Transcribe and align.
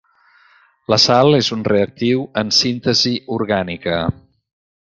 La 0.93 0.97
sal 1.03 1.37
és 1.39 1.51
un 1.57 1.61
reactiu 1.69 2.25
en 2.43 2.51
síntesi 2.63 3.15
orgànica. 3.37 4.01